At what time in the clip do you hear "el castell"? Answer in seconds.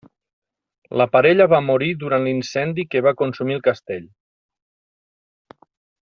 3.59-4.11